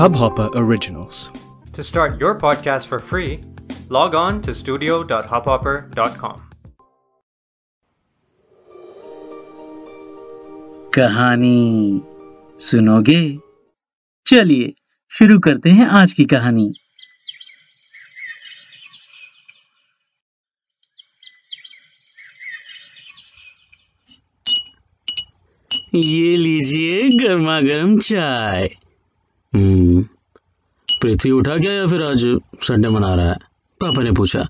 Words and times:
Hubhopper 0.00 0.48
Originals. 0.54 1.30
To 1.72 1.82
start 1.82 2.20
your 2.20 2.38
podcast 2.38 2.86
for 2.86 3.00
free, 3.00 3.40
log 3.88 4.14
on 4.14 4.40
to 4.42 4.54
studio.hubhopper.com. 4.54 6.36
कहानी 10.94 12.00
सुनोगे 12.58 13.38
चलिए 14.26 14.74
शुरू 15.10 15.38
करते 15.38 15.70
हैं 15.70 15.86
आज 15.86 16.12
की 16.12 16.24
कहानी 16.24 16.72
ये 25.94 26.36
गर्मा 27.30 27.60
गर्म 27.60 27.98
चाय। 27.98 28.76
हम्म। 29.54 30.02
पृथ्वी 31.02 31.30
उठा 31.30 31.56
क्या 31.56 31.72
या 31.72 31.86
फिर 31.86 32.02
आज 32.02 32.38
संडे 32.62 32.88
मना 32.88 33.14
रहा 33.14 33.26
है। 33.26 33.34
पापा 33.80 34.02
ने 34.02 34.12
पूछा 34.12 34.48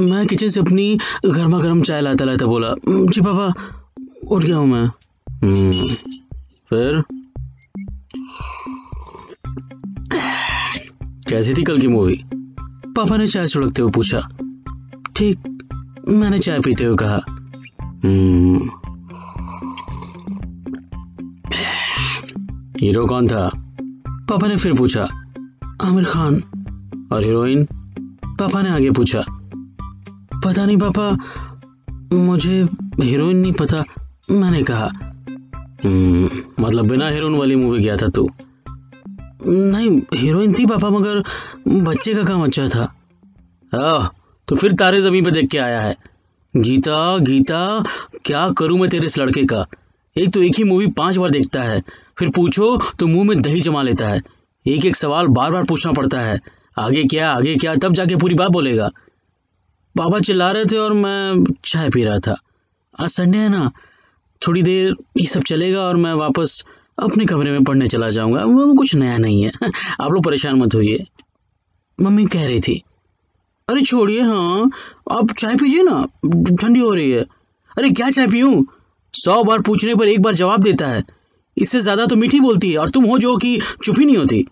मैं 0.00 0.26
किचन 0.26 0.48
से 0.48 0.60
अपनी 0.60 0.98
गर्मा 1.26 1.58
गर्म 1.58 1.82
चाय 1.82 2.00
लाता 2.00 2.24
लाता 2.24 2.46
बोला 2.46 2.68
"हम्म, 2.68 3.10
जी 3.10 3.20
पापा 3.20 3.54
उठ 4.28 4.44
गया 4.44 4.56
हूँ 4.56 4.66
मैं? 4.66 4.84
हम्म, 5.30 5.72
फिर? 6.70 7.02
कैसी 11.28 11.54
थी 11.54 11.62
कल 11.62 11.78
की 11.78 11.88
मूवी? 11.88 12.22
पापा 12.96 13.16
ने 13.16 13.26
चाय 13.26 13.46
छुड़कते 13.46 13.82
हुए 13.82 13.90
पूछा 13.90 14.28
ठीक 15.16 15.38
मैंने 16.08 16.38
चाय 16.38 16.60
पीते 16.60 16.84
हुए 16.84 16.96
कहा। 16.96 17.20
हीरो 22.80 23.06
कौन 23.06 23.28
था? 23.28 23.50
पापा 24.10 24.48
ने 24.48 24.56
फिर 24.56 24.74
पूछा। 24.74 25.02
आमिर 25.82 26.04
खान। 26.04 26.34
और 27.12 27.24
हीरोइन? 27.24 27.64
पापा 28.24 28.62
ने 28.62 28.70
आगे 28.70 28.90
पूछा। 28.90 29.20
पता 30.44 30.66
नहीं 30.66 30.76
पापा 30.76 31.18
मुझे 32.16 32.66
हीरोइन 33.00 33.36
नहीं 33.36 33.52
पता 33.52 33.84
मैंने 34.30 34.62
कहा। 34.62 34.88
"हम्म, 35.84 36.30
मतलब 36.60 36.86
बिना 36.86 37.08
हीरोइन 37.08 37.34
वाली 37.34 37.56
मूवी 37.56 37.80
गया 37.80 37.96
था 37.96 38.08
तू? 38.08 38.30
नहीं 39.46 40.02
हीरोइन 40.14 40.54
थी 40.58 40.66
पापा 40.66 40.90
मगर 40.90 41.24
बच्चे 41.68 42.14
का 42.14 42.24
काम 42.24 42.44
अच्छा 42.44 42.68
था। 42.68 42.96
आह, 43.74 44.08
तो 44.48 44.56
फिर 44.56 44.72
तारे 44.72 45.00
ज़मीन 45.00 45.24
पे 45.24 45.30
देख 45.30 45.50
के 45.50 45.58
आया 45.58 45.80
है। 45.80 45.96
गीता 46.56 47.18
गीता 47.18 47.84
क्या 48.24 48.50
करूँ 48.50 48.78
मैं 48.78 48.90
तेरे 48.90 49.06
इस 49.06 49.18
लड़के 49.18 49.44
का? 49.44 49.66
एक 50.16 50.32
तो 50.32 50.42
एक 50.42 50.54
ही 50.58 50.64
मूवी 50.64 50.86
पाँच 50.86 51.16
बार 51.16 51.30
देखता 51.30 51.62
है। 51.62 51.82
फिर 52.18 52.30
पूछो 52.30 52.76
तो 52.98 53.06
मुँह 53.06 53.24
में 53.24 53.42
दही 53.42 53.60
जमा 53.60 53.82
लेता 53.82 54.08
है। 54.08 54.20
एक 54.66 54.84
एक 54.84 54.96
सवाल 54.96 55.26
बार 55.26 55.50
बार 55.52 55.64
पूछना 55.64 55.92
पड़ता 55.92 56.20
है। 56.20 56.40
आगे 56.78 57.04
क्या 57.04 57.30
आगे 57.30 57.56
क्या, 57.56 57.74
तब 57.74 57.92
जाके 57.92 58.16
पूरी 58.16 58.34
बात 58.34 58.50
बोलेगा। 58.50 58.90
बाबा 59.96 60.20
चिल्ला 60.20 60.50
रहे 60.50 60.64
थे 60.64 60.76
और 60.76 60.92
मैं 60.92 61.44
चाय 61.64 61.88
पी 61.88 62.04
रहा 62.04 62.18
था। 62.18 62.36
आज 63.00 63.08
संडे 63.08 63.38
है 63.38 63.48
ना, 63.48 63.70
थोड़ी 64.42 64.62
देर 64.62 64.94
ये 65.20 65.26
सब 65.26 65.42
चलेगा 65.42 65.80
और 65.80 65.96
मैं 65.96 66.12
वापस 66.14 66.64
अपने 66.98 67.26
कमरे 67.26 67.50
में 67.50 67.64
पढ़ने 67.64 67.88
चला 67.88 68.10
जाऊँगा। 68.10 68.42
कुछ 68.74 68.94
नया 68.94 69.16
नहीं 69.18 69.42
है। 69.42 69.52
आप 70.00 70.12
लोग 70.12 70.24
परेशान 70.24 70.54
मत 70.54 70.74
होइए। 70.74 71.06
मम्मी 72.02 72.26
कह 72.26 72.46
रही 72.46 72.60
थी, 72.60 72.82
अरे 73.68 73.82
छोड़िए 73.82 74.20
हाँ 74.20 74.70
आप 75.10 75.32
चाय 75.32 75.56
पीजिए 75.56 75.82
ना, 75.82 76.06
ठंडी 76.56 76.80
हो 76.80 76.94
रही 76.94 77.10
है। 77.10 77.22
अरे 77.78 77.90
क्या 77.90 78.10
चाय 78.10 78.26
पीऊं? 78.26 78.64
सौ 79.14 79.42
बार 79.44 79.60
पूछने 79.60 79.94
पर 79.94 80.08
एक 80.08 80.20
बार 80.22 80.34
जवाब 80.34 80.62
देता 80.62 80.86
है। 80.86 81.04
इससे 81.56 81.80
ज़्यादा 81.80 82.06
तो 82.06 82.16
मीठी 82.16 82.40
बोलती 82.40 82.70
है 82.72 82.78
और 82.78 82.90
तुम 82.90 83.04
हो 83.04 83.18
जो 83.18 83.36
कि 83.36 83.58
चुप 83.84 83.98
ही 83.98 84.04
नहीं 84.04 84.16
होती। 84.16 84.44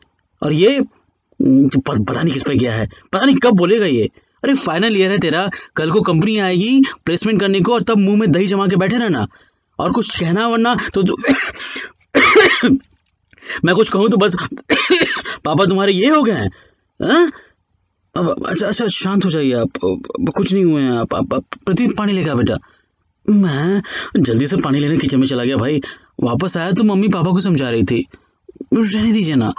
और 0.42 0.52
ये 0.52 0.76
हम्म, 0.76 1.68
पता 1.80 2.22
नहीं 2.22 2.32
किस 2.34 2.42
पे 2.42 2.56
गया 2.56 2.74
है। 2.74 2.86
पता 3.12 3.24
नहीं 3.24 3.36
कब 3.36 3.54
बोलेगा 3.54 3.86
ये। 3.86 4.08
अरे 4.44 4.54
फाइनल 4.54 4.96
ईयर 4.96 5.10
है 5.10 5.18
तेरा। 5.18 5.48
कल 5.76 5.90
को 5.90 6.00
कंपनी 6.00 6.38
आएगी 6.38 6.82
प्लेसमेंट 7.06 7.40
करने 7.40 7.60
को 7.60 7.74
और 7.74 7.82
तब 7.82 7.98
मुँह 7.98 8.18
में 8.18 8.30
दही 8.32 8.46
जमा 8.46 8.66
के 8.66 8.76
बैठे 8.76 8.98
रहना। 8.98 9.26
और 9.78 9.92
कुछ 9.92 10.16
कहना 10.16 10.46
वरना 10.48 10.74
तो, 10.94 11.02
तो 11.02 11.16
मैं 13.64 13.74
कुछ 13.74 13.88
कहूँ 13.88 14.08
तो 14.08 14.16
बस 14.16 14.36
पापा 15.44 15.64
तुम्हारे 15.64 15.92
ये 15.92 16.08
हो 16.08 16.22
गए 16.22 16.32
हैं। 16.32 16.50
हाँ? 17.00 17.30
अच्छा 18.14 18.66
अच्छा 18.66 18.88
शांत 18.88 19.24
हो 19.24 19.30
जाइए 19.30 19.52
आप। 19.52 19.78
कुछ 20.36 20.52
नहीं 20.52 20.64
हुए 20.64 20.82
हैं 20.82 20.92
आप। 20.92 21.14
आप, 21.14 21.34
पानी 21.98 22.28
आ 22.28 22.34
बेटा। 22.34 22.58
मैं 23.30 23.82
जल्दी 24.16 24.46
से 24.46 24.56
पानी 24.56 24.80
लेने 24.80 24.96
किचन 24.96 25.20
में 25.20 25.26
चला 25.26 25.44
गया 25.44 25.56
भाई। 25.56 25.80
वापस 26.18 26.56
आया 26.56 26.72
तो 26.72 26.84
मम्मी 26.84 27.08
पापा 27.08 27.30
को 27.30 27.40
समझा 27.40 27.70
रही 27.70 27.82
थी। 27.82 28.06
रहने 28.74 29.12
दीजिए 29.12 29.34
ना। 29.34 29.52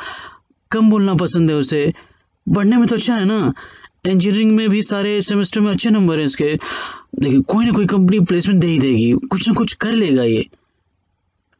कम 0.71 0.89
बोलना 0.89 1.13
पसंद 1.13 1.49
है 1.51 1.55
उसे। 1.55 1.91
पढ़ने 2.47 2.77
में 2.77 2.87
तो 2.87 2.95
अच्छा 2.95 3.15
है 3.15 3.25
ना। 3.25 3.53
इंजीनियरिंग 4.07 4.55
में 4.55 4.69
भी 4.69 4.81
सारे 4.83 5.21
सेमेस्टर 5.21 5.61
में 5.61 5.71
अच्छे 5.71 5.89
नंबर 5.89 6.19
हैं 6.19 6.25
इसके। 6.25 6.57
देखिए 7.15 7.39
कोई 7.41 7.65
ना 7.65 7.71
कोई 7.71 7.85
कंपनी 7.85 8.19
प्लेसमेंट 8.19 8.61
दे 8.61 8.67
ही 8.67 8.79
देगी। 8.79 9.11
कुछ 9.31 9.47
ना 9.47 9.53
कुछ 9.53 9.73
कर 9.73 9.91
लेगा 9.91 10.23
ये। 10.23 10.45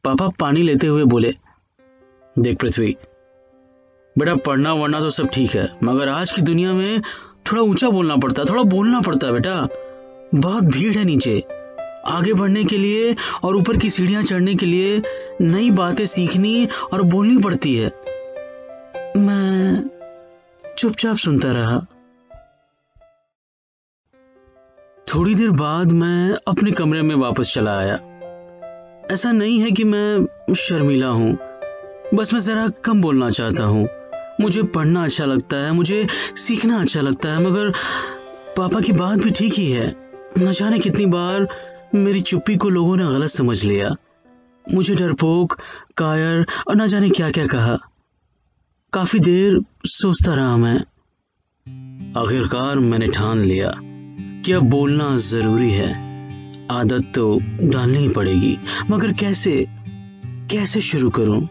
पापा 0.04 0.28
पानी 0.40 0.62
लेते 0.64 0.88
हुए 0.88 1.04
बोले, 1.04 1.34
देख 2.36 2.60
पृथ्वी, 2.60 2.96
बेटा 4.16 4.36
पढ़ना 4.36 4.74
वढ़ना 4.74 5.00
तो 5.00 5.10
सब 5.10 5.30
ठीक 5.30 5.56
है, 5.56 5.68
मगर 5.84 6.10
आज 6.10 6.32
की 6.32 6.42
दुनिया 6.42 6.74
में 6.74 7.02
थोड़ा 7.52 7.62
ऊँचा 7.62 7.90
बोलना 7.90 8.16
पड़ता 8.16 8.42
है 8.42 8.50
थोड़ा 8.50 8.64
बोलना 8.66 9.02
पड़ता 9.02 9.28
है 9.28 9.34
बेटा। 9.34 9.68
बहुत 10.36 10.64
भीड़ 10.64 10.94
है 10.98 11.04
नीचे। 11.04 11.44
आगे 12.08 12.34
बढ़ने 12.34 12.64
के 12.64 12.78
लिए 12.78 13.16
और 13.44 13.56
ऊपर 13.56 13.78
की 13.78 13.90
सीढ़ियाँ 13.90 14.24
चढ़ने 14.24 14.56
के 14.56 14.66
लिए 14.66 15.02
नई 15.42 15.72
बातें 15.72 16.06
सीखनी 16.06 16.68
और 16.94 17.02
बोलनी 17.02 17.38
पड़ती 17.38 17.76
है। 17.76 17.92
मैं 19.18 19.90
चुपचाप 20.78 21.18
सुनता 21.18 21.52
रहा। 21.52 21.86
थोड़ी 25.08 25.36
देर 25.36 25.50
बाद 25.50 25.92
मैं 25.92 26.38
अपने 26.48 26.72
कमरे 26.72 27.02
में 27.02 27.16
वापस 27.16 27.52
चला 27.54 27.78
आया। 27.78 27.96
ऐसा 29.12 29.32
नहीं 29.32 29.60
है 29.60 29.72
कि 29.72 29.84
मैं 29.84 30.28
शर्मीला 30.56 31.08
हूँ। 31.08 31.38
बस 32.14 32.34
मैं 32.34 32.42
जरा 32.42 32.68
कम 32.68 33.02
बोलना 33.02 33.30
चाहता 33.30 33.64
हूँ। 33.64 33.90
मुझे 34.42 34.64
पढ़ना 34.64 35.04
अच्छा 35.04 35.26
लगता 35.26 35.58
है, 35.58 35.72
मुझे 35.72 36.08
सीखना 36.36 36.82
अच्छा 36.82 37.02
लगता 37.02 37.30
है, 37.30 37.40
मगर 37.40 37.70
पापा 38.58 38.82
की 38.82 38.92
बात 38.92 39.18
भी 39.18 39.30
ठीक 39.30 39.54
ही 39.54 39.72
है। 39.72 39.96
न 40.38 40.52
जाने 40.52 40.80
कितनी 40.80 41.06
बार 41.06 41.48
मेरी 41.96 42.22
चुप्पी 42.22 42.56
को 42.56 42.70
लोगों 42.70 42.98
ने 42.98 43.06
गलत 43.06 43.30
समझ 43.30 43.64
लिया। 43.64 43.96
मुझे 44.74 44.96
डरपोक, 44.96 45.58
कायर 45.98 46.46
और 46.68 46.76
न 46.76 46.88
जाने 46.88 47.10
क्या 47.10 47.32
क्या 47.32 47.48
कहा। 47.48 47.80
काफ़ी 48.94 49.20
देर 49.20 49.60
सोचता 49.86 50.34
रहा 50.34 50.58
मैं। 50.58 50.80
आखिरकार 52.22 52.80
मैंने 52.80 53.08
ठान 53.08 53.40
लिया 53.40 53.74
कि 54.46 54.52
अब 54.52 54.64
बोलना 54.64 55.18
ज़रूरी 55.18 55.72
है। 55.72 55.94
आदत 56.72 57.12
तो 57.16 57.40
डालनी 57.62 57.98
ही 57.98 58.10
पड़ेगी, 58.10 58.58
मगर 58.92 59.14
कैसे? 59.14 59.66
कैसे 60.52 60.82
शुरू 60.82 61.10
करूँ? 61.10 61.50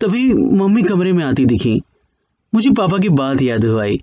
तभी 0.00 0.32
मम्मी 0.32 0.82
कमरे 0.82 1.12
में 1.12 1.24
आती 1.24 1.46
दिखी। 1.46 1.82
मुझे 2.54 2.70
पापा 2.70 2.98
की 2.98 3.08
बात 3.08 3.42
याद 3.42 3.64
हुई 3.64 3.80
आई। 3.80 4.02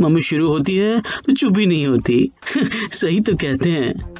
मम्मी 0.00 0.20
शुरू 0.20 0.48
होती 0.48 0.76
है 0.76 1.00
तो 1.00 1.32
चुप 1.32 1.58
ही 1.58 1.66
नहीं 1.66 1.86
होती। 1.86 2.30
सही 2.92 3.20
तो 3.20 3.34
कहते 3.34 3.70
हैं। 3.70 4.14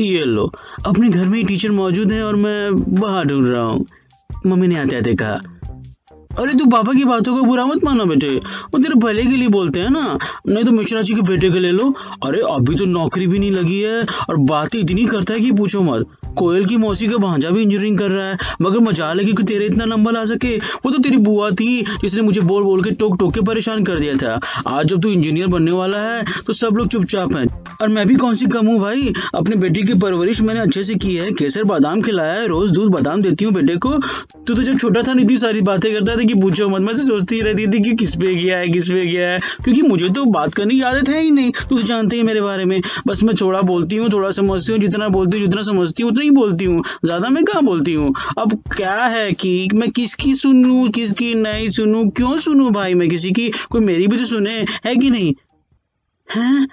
ये 0.00 0.24
लो, 0.24 0.50
अपने 0.86 1.08
घर 1.08 1.26
में 1.26 1.36
ही 1.38 1.44
टीचर 1.44 1.70
मौजूद 1.70 2.12
है 2.12 2.22
और 2.24 2.36
मैं 2.36 2.76
बाहर 2.94 3.24
ढूंढ 3.24 3.46
रहा 3.46 3.62
हूँ। 3.62 3.86
मम्मी 4.46 4.66
ने 4.66 4.78
आते 4.78 4.96
आते 4.96 5.14
कहा, 5.14 5.40
अरे 6.38 6.52
तू 6.54 6.66
पापा 6.66 6.92
की 6.92 7.04
बातों 7.04 7.34
को 7.36 7.42
बुरा 7.42 7.64
मत 7.66 7.84
माना 7.84 8.04
बेटे, 8.04 8.28
वो 8.28 8.78
तेरे 8.78 8.94
भले 8.94 9.22
के 9.22 9.36
लिए 9.36 9.48
बोलते 9.48 9.80
हैं 9.80 9.90
ना। 9.90 10.18
नहीं 10.48 10.64
तो 10.64 10.72
मिश्रा 10.72 11.02
जी 11.02 11.14
के 11.14 11.22
बेटे 11.22 11.50
के 11.50 11.60
ले 11.60 11.70
लो। 11.70 11.88
अरे 12.24 12.40
अभी 12.50 12.76
तो 12.76 12.84
नौकरी 12.84 13.26
भी 13.26 13.38
नहीं 13.38 13.50
लगी 13.50 13.80
है 13.80 14.02
और 14.02 14.36
बातें 14.48 14.78
इतनी 14.78 15.04
करता 15.06 15.34
है 15.34 15.40
कि 15.40 15.52
पूछो 15.52 15.80
मत। 15.82 16.06
कोयल 16.38 16.64
की 16.64 16.76
मौसी 16.76 17.06
का 17.06 17.16
भांजा 17.16 17.50
भी 17.50 17.62
इंजीनियरिंग 17.62 17.98
कर 17.98 18.10
रहा 18.10 18.26
है। 18.26 18.38
मगर 18.62 18.78
मज़ा 18.80 19.12
लगी 19.12 19.32
कि 19.32 19.42
तेरे 19.42 19.66
इतना 19.66 19.84
नंबर 19.84 20.12
ला 20.12 20.24
सके। 20.24 20.56
वो 20.56 20.90
तो 20.90 20.98
तेरी 20.98 21.16
बुआ 21.18 21.50
थी, 21.50 21.80
जिसने 22.02 22.22
मुझे 22.22 22.40
बोल 22.42 22.62
बोल 22.62 22.82
के 22.84 22.90
टोक 22.92 23.18
टोक 23.18 23.34
के 23.34 23.40
परेशान 23.40 23.84
कर 23.84 23.98
दिया 23.98 24.14
था। 24.16 24.38
आज 24.68 24.86
जब 24.86 25.00
तू 25.02 25.08
इंजीनियर 25.08 25.46
बनने 25.46 25.70
वाला 25.70 25.98
है 26.00 26.24
तो 26.46 26.52
सब 26.52 26.76
लोग 26.76 26.88
चुपचाप 26.88 27.36
हैं। 27.36 27.46
और 27.82 27.88
मैं 27.88 28.06
भी 28.06 28.14
कौन 28.14 28.34
सी 28.34 28.46
कम 28.46 28.66
हूँ 28.66 28.78
भाई? 28.80 29.12
अपने 29.34 29.56
बेटी 29.56 29.82
की 29.82 29.94
परवरिश 29.94 30.40
मैंने 30.40 30.60
अच्छे 30.60 30.82
से 30.84 30.94
की 30.94 31.14
है। 31.16 31.30
केसर 31.32 31.64
बादाम 31.64 32.00
खिलाया 32.02 32.32
है, 32.32 32.46
रोज 32.46 32.70
दूध 32.70 32.90
बादाम 32.92 33.22
देती 33.22 33.44
हूँ 33.44 33.52
बेटे 33.54 33.76
को। 33.76 33.92
तू 34.46 34.54
तो 34.54 34.62
जब 34.62 34.78
छोटा 34.78 35.02
था 35.02 35.12
इतनी 35.12 35.36
सारी 35.38 35.60
बातें 35.60 35.92
करता 35.92 36.16
था 36.16 36.24
कि 36.24 36.34
पूछो 36.34 36.68
मत। 36.68 36.80
मैं 36.80 36.94
तो 36.96 37.02
सोचती 37.02 37.40
रहती 37.40 37.66
थी 37.66 37.82
कि 37.82 37.94
किस 37.96 38.14
पे 38.16 38.34
गया 38.34 38.58
है, 38.58 38.68
किस 38.68 38.90
पे 38.90 39.04
गया 39.06 39.28
है। 39.30 39.38
क्योंकि 39.64 39.82
मुझे 39.82 40.08
तो 40.08 40.24
बात 40.30 40.54
करने 40.54 40.74
की 40.74 40.80
आदत 40.82 41.08
है 41.08 41.22
ही 41.22 41.30
नहीं। 41.30 41.52
तू 41.68 41.76
तो 41.76 41.82
जानते 41.82 42.16
ही 42.16 42.22
मेरे 42.22 42.40
बारे 42.40 42.64
में। 42.64 42.80
बस 43.06 43.22
मैं 43.22 43.34
थोड़ा 43.40 43.60
बोलती 43.62 43.96
हूँ, 43.96 44.12
थोड़ा 44.12 44.30
समझती 44.30 44.72
हूँ, 44.72 44.80
जितना 44.80 45.08
बोलती 45.08 45.38
हूँ, 45.38 45.46
जितना 45.46 45.62
समझती 45.62 46.02
हूँ 46.02 46.12
उतना 46.20 46.24
ही 46.24 46.30
बोलती 46.30 46.64
हूँ। 46.64 46.82
ज़्यादा 47.04 47.28
मैं 47.28 47.44
कहाँ 47.44 47.62
बोलती 47.64 47.92
हूँ? 47.94 48.12
अब 48.38 48.52
क्या 48.76 48.96
है 49.06 49.32
कि 49.32 49.68
मैं 49.74 49.90
किसकी 49.90 50.34
सुनूं 50.34 50.88
किसकी 50.90 51.34
नहीं 51.34 51.68
सुनूं? 51.70 52.08
क्यों 52.10 52.38
सुनूं 52.40 52.70
भाई 52.72 52.94
मैं 52.94 53.08
किसी 53.08 53.30
की? 53.32 53.48
कोई 53.70 53.80
मेरी 53.80 54.06
भी 54.06 54.18
तो 54.18 54.24
सुने 54.24 54.64
है 54.84 54.96
कि 54.96 55.10
नहीं? 55.10 55.34
हैं? 56.28 56.66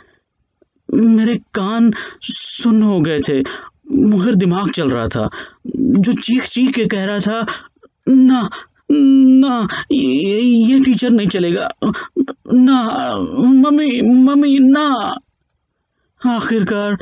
मेरे 0.89 1.35
कान 1.53 1.91
सुन्न 2.23 2.81
हो 2.83 2.99
गए 3.01 3.19
थे। 3.29 3.39
मगर 3.91 4.35
दिमाग 4.35 4.71
चल 4.71 4.89
रहा 4.89 5.07
था। 5.07 5.29
जो 5.67 6.13
चीख 6.13 6.43
चीख 6.45 6.73
के 6.75 6.85
कह 6.85 7.05
रहा 7.05 7.19
था 7.19 7.45
ना 8.09 8.49
ना 8.91 9.67
ये, 9.91 10.39
ये 10.39 10.79
टीचर 10.79 11.09
नहीं 11.09 11.27
चलेगा। 11.27 11.69
ना 11.83 12.77
मम्मी 13.63 14.01
मम्मी 14.01 14.57
ना। 14.59 14.87
आखिरकार 16.21 16.97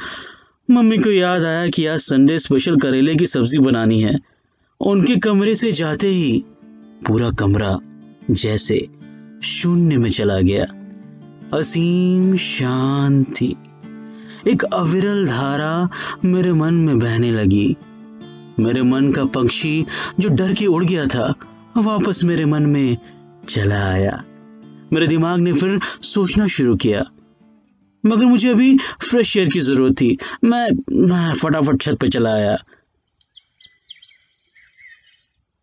मम्मी 0.72 0.98
को 0.98 1.12
याद 1.12 1.44
आया 1.44 1.68
कि 1.68 1.86
आज 1.86 2.00
संडे 2.00 2.40
स्पेशल 2.40 2.78
करेले 2.78 3.16
की 3.16 3.28
सब्ज़ी 3.28 3.60
बनानी 3.60 4.02
है। 4.02 4.20
उनके 4.80 5.16
कमरे 5.16 5.56
से 5.56 5.72
जाते 5.72 6.08
ही 6.08 6.44
पूरा 7.08 7.32
कमरा 7.32 7.80
जैसे 8.32 8.88
शून्य 9.44 9.98
में 9.98 10.10
चला 10.10 10.40
गया। 10.40 10.66
असीम 11.58 12.38
शांति। 12.38 13.56
एक 14.48 14.64
अविरल 14.64 15.28
धारा 15.28 15.90
मेरे 16.26 16.54
मन 16.54 16.74
में 16.74 17.00
बहने 17.00 17.32
लगी। 17.32 17.76
मेरे 18.60 18.82
मन 18.82 19.12
का 19.12 19.26
पक्षी 19.26 19.86
जो 20.20 20.30
डर 20.30 20.54
के 20.54 20.66
उड़ 20.66 20.86
गया 20.86 21.06
था, 21.06 21.34
वापस 21.78 22.24
मेरे 22.24 22.46
मन 22.46 22.64
में 22.64 22.98
चला 23.50 23.90
आया। 23.90 24.24
मेरे 24.94 25.08
दिमाग 25.08 25.40
ने 25.40 25.54
फिर 25.54 25.80
सोचना 26.02 26.48
शुरू 26.48 26.76
किया। 26.76 27.06
मगर 28.06 28.26
मुझे 28.26 28.50
अभी 28.50 28.78
फ्रेश 28.78 29.38
एयर 29.38 29.50
की 29.50 29.60
ज़रूरत 29.60 29.94
थी। 29.94 30.18
मैं 30.44 30.68
मैं 31.08 31.34
फटाफट 31.34 31.82
छत 31.82 31.98
पर 32.02 32.08
चला 32.08 32.34
आया। 32.34 32.56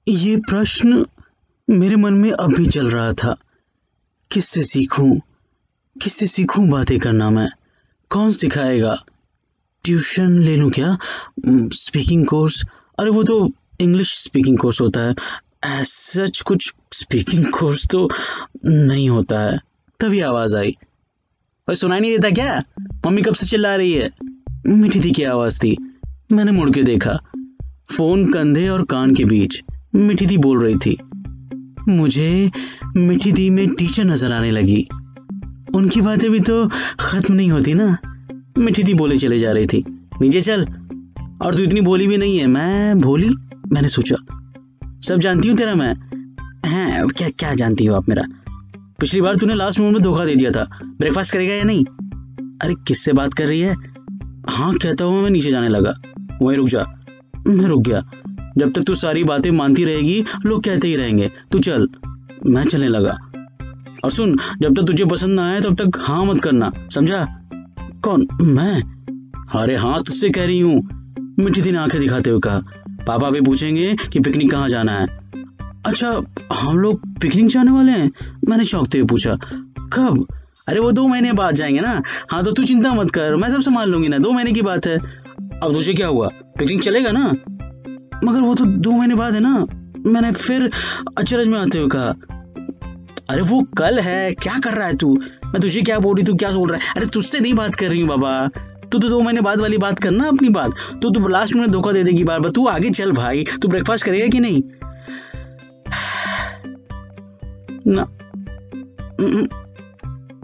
ये 0.08 0.36
प्रश्न 0.36 1.06
मेरे 1.70 1.96
मन 1.96 2.14
में 2.14 2.30
अभी 2.30 2.66
चल 2.66 2.90
रहा 2.90 3.12
था। 3.12 3.36
किससे 4.30 4.64
सीखूं? 4.64 5.14
किससे 6.02 6.26
सीखूं 6.26 6.68
बातें 6.70 6.98
करना 6.98 7.30
मैं? 7.30 7.48
कौन 8.10 8.32
सिखाएगा? 8.32 8.96
ट्यूशन 9.84 10.42
ले 10.42 10.56
लूँ 10.56 10.70
क्या? 10.70 10.98
स्पीकिंग 11.74 12.26
कोर्स 12.26 12.64
अरे 12.98 13.10
वो 13.10 13.22
तो 13.22 13.50
इंग्लिश 13.80 14.14
स्पीकिंग 14.18 14.58
कोर्स 14.58 14.80
होता 14.80 15.00
है। 15.00 15.14
सच 15.84 16.40
कुछ 16.40 16.72
स्पीकिंग 16.92 17.46
कोर्स 17.46 17.86
तो 17.88 18.10
नहीं 18.64 19.08
होता 19.10 19.40
है। 19.40 19.58
तभी 20.00 20.20
आवाज़ 20.20 20.56
आई। 20.56 20.76
और 21.68 21.74
सुनाई 21.74 22.00
नहीं 22.00 22.18
देता 22.18 22.30
क्या? 22.30 22.62
मम्मी 23.06 23.22
कब 23.22 23.34
से 23.34 23.46
चिल्ला 23.46 23.76
रही 23.76 23.92
है? 23.92 24.10
मीठी 24.66 25.00
थी 25.00 25.10
की 25.10 25.22
आवाज़ 25.22 25.58
थी? 25.58 25.76
मैंने 26.32 26.52
मुड़ 26.52 26.70
के 26.70 26.82
देखा। 26.82 27.18
फ़ोन 27.96 28.32
कंधे 28.32 28.68
और 28.68 28.84
कान 28.84 29.14
के 29.14 29.24
बीच 29.24 29.62
मिठी 29.96 30.26
दी 30.26 30.38
बोल 30.38 30.62
रही 30.62 30.76
थी। 30.76 30.98
मुझे 31.88 32.50
मिठी 32.96 33.32
दी 33.32 33.50
में 33.50 33.74
टीचर 33.74 34.04
नज़र 34.04 34.32
आने 34.32 34.50
लगी। 34.50 34.88
उनकी 35.74 36.00
बातें 36.00 36.30
भी 36.30 36.40
तो 36.40 36.70
खत्म 37.00 37.34
नहीं 37.34 37.50
होती 37.50 37.74
ना। 37.74 37.98
मिठी 38.58 38.82
दी 38.82 38.94
बोले 38.94 39.18
चले 39.18 39.38
जा 39.38 39.52
रही 39.52 39.66
थी। 39.66 39.84
नीचे 40.20 40.40
चल। 40.40 40.64
और 41.42 41.54
तू 41.56 41.62
इतनी 41.62 41.80
बोली 41.80 42.06
भी 42.06 42.16
नहीं 42.16 42.38
है। 42.38 42.46
मैं 42.46 42.98
भोली 42.98 43.30
मैंने 43.72 43.88
सोचा। 43.88 44.16
सब 45.04 45.18
जानती 45.18 45.48
हूँ 45.48 45.56
तेरा 45.56 45.74
मैं। 45.74 45.94
हैं, 46.68 47.06
क्या 47.06 47.28
क्या 47.28 47.54
जानती 47.54 47.84
हो 47.84 47.94
आप 47.94 48.08
मेरा? 48.08 48.22
पिछली 49.02 49.20
बार 49.20 49.36
तूने 49.36 49.54
लास्ट 49.54 49.78
मोमेंट 49.78 49.94
में 49.94 50.04
धोखा 50.04 50.24
दे 50.24 50.34
दिया 50.36 50.50
था। 50.50 50.78
ब्रेकफास्ट 50.84 51.32
करेगा 51.32 51.54
या 51.54 51.64
नहीं? 51.64 51.84
अरे, 52.62 52.74
किससे 52.86 53.12
बात 53.12 53.34
कर 53.34 53.46
रही 53.46 53.60
है? 53.60 53.76
हाँ 54.48 54.74
कहता 54.74 55.04
हूँ 55.04 55.22
मैं 55.22 55.30
नीचे 55.30 55.50
जाने 55.50 55.68
लगा। 55.68 55.94
वहीं 56.42 56.58
रुक 56.58 56.68
जा। 56.68 56.86
मैं 57.46 57.64
रुक 57.64 57.82
गया। 57.82 58.10
जब 58.58 58.72
तक 58.72 58.82
तू 58.82 58.94
सारी 58.94 59.24
बातें 59.24 59.50
मानती 59.50 59.84
रहेगी, 59.84 60.24
लोग 60.46 60.64
कहते 60.64 60.88
ही 60.88 60.96
रहेंगे। 60.96 61.30
तू 61.52 61.58
चल। 61.58 61.88
मैं 62.46 62.64
चलने 62.64 62.88
लगा। 62.88 63.18
और 64.04 64.10
सुन, 64.10 64.38
जब 64.60 64.76
तक 64.76 64.86
तुझे 64.86 65.04
पसंद 65.04 65.30
ना 65.30 65.50
आए, 65.50 65.60
तब 65.60 65.74
तक 65.74 65.90
हाँ 65.96 66.24
मत 66.24 66.40
करना। 66.40 66.72
समझा? 66.94 67.40
कौन? 68.04 68.26
मैं? 68.42 68.82
अरे 69.54 69.76
हाँ 69.76 69.98
तुझसे 69.98 70.30
कह 70.30 70.46
रही 70.46 70.60
हूँ। 70.60 70.88
मिट्टी 71.38 71.62
दिन 71.62 71.76
आँखें 71.76 72.00
दिखाते 72.00 72.30
हुए 72.30 72.40
कहा। 72.40 72.58
पापा 73.06 73.30
भी 73.30 73.40
पूछेंगे 73.40 73.96
कि 74.12 74.20
पिकनिक 74.20 74.50
कहाँ 74.50 74.68
जाना 74.68 74.92
है। 74.92 75.21
अच्छा 75.86 76.22
हम 76.52 76.78
लोग 76.78 77.00
पिकनिक 77.20 77.46
जाने 77.46 77.70
वाले 77.70 77.92
हैं? 77.92 78.10
मैंने 78.48 78.64
चौंकते 78.64 78.98
हुए 78.98 79.06
पूछा। 79.06 79.34
कब? 79.92 80.26
अरे, 80.68 80.80
वो 80.80 80.92
दो 80.92 81.08
महीने 81.08 81.32
बाद 81.32 81.54
जाएँगे 81.54 81.80
ना। 81.80 82.02
हाँ 82.30 82.44
तो 82.44 82.52
तू 82.52 82.64
चिंता 82.64 82.94
मत 82.94 83.10
कर, 83.10 83.36
मैं 83.36 83.50
सब 83.50 83.60
संभाल 83.60 83.88
लूँगी 83.88 84.08
ना। 84.08 84.18
दो 84.18 84.30
महीने 84.30 84.52
की 84.52 84.62
बात 84.62 84.86
है। 84.86 84.98
अब 85.62 85.72
तुझे 85.72 85.94
क्या 85.94 86.06
हुआ? 86.06 86.28
पिकनिक 86.28 86.82
चलेगा 86.82 87.10
ना? 87.12 87.32
मगर 88.24 88.40
वो 88.40 88.54
तो 88.54 88.64
दो 88.64 88.90
महीने 88.90 89.14
बाद 89.14 89.34
है 89.34 89.40
ना। 89.40 89.66
मैंने 90.06 90.32
फिर 90.32 90.70
अचरज 91.18 91.46
में 91.46 91.58
आते 91.58 91.78
हुए 91.78 91.88
कहा, 91.88 92.14
अरे, 93.30 93.42
वो 93.42 93.62
कल 93.78 93.98
है। 93.98 94.34
क्या 94.34 94.58
कर 94.58 94.72
रहा 94.72 94.86
है 94.86 94.96
तू? 94.96 95.16
मैं 95.46 95.60
तुझे 95.60 95.82
क्या 95.82 95.98
बोल 95.98 96.16
रही, 96.16 96.24
तू 96.24 96.34
क्या 96.34 96.50
बोल 96.50 96.70
रहा 96.70 96.78
है? 96.78 96.94
अरे, 96.96 97.06
तुझसे 97.06 97.40
नहीं 97.40 97.54
बात 97.54 97.74
कर 97.74 97.86
रही 97.86 98.00
हूँ, 98.00 98.08
बाबा। 98.08 98.50
तू 98.92 98.98
तो 98.98 99.08
दो 99.08 99.20
महीने 99.20 99.40
बाद 99.40 99.60
वाली 99.60 99.78
बात 99.78 99.98
करना 99.98 100.24
अपनी 100.24 100.48
बात। 100.48 100.72
तू 101.02 101.10
तो 101.10 101.28
लास्ट 101.28 101.54
में 101.54 101.70
धोखा 101.70 101.92
दे 101.92 102.04
देगी 102.04 102.24
बार 102.24 102.40
बार। 102.40 102.50
तू 102.50 102.66
आगे 102.66 102.90
चल 102.90 103.12
भाई। 103.12 103.44
तू 103.62 103.68
ब्रेकफास्ट 103.68 104.04
करेगा 104.04 104.26
कि 104.26 104.40
नहीं? 104.40 104.62
ना। 107.86 108.06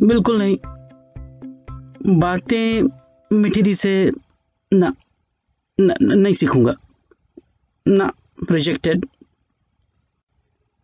बिल्कुल 0.06 0.38
नहीं। 0.38 0.56
बातें 2.18 2.88
मीठी 3.30 3.62
दी 3.62 3.74
से 3.74 4.10
ना। 4.72 4.92
न, 5.78 5.94
नहीं 6.02 6.34
सीखूँगा। 6.34 6.74
ना 7.86 8.10
रिजेक्टेड 8.50 9.06